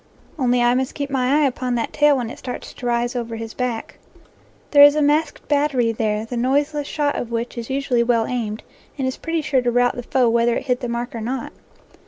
[0.39, 3.35] Only I must keep my eye upon that tail when it starts to rise over
[3.35, 3.99] his back.
[4.71, 8.63] There is a masked battery there the noiseless shot of which is usually well aimed,
[8.97, 11.53] and is pretty sure to rout the foe whether it hit the mark or not.